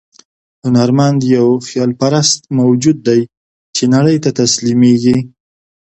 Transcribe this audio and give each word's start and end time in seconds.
هنرمند 0.65 1.19
یو 1.35 1.47
خیال 1.67 1.91
پرست 1.99 2.39
موجود 2.59 2.97
دی 3.07 3.21
چې 3.75 3.83
نړۍ 3.95 4.17
ته 4.23 4.29
تسلیمېږي. 4.39 5.17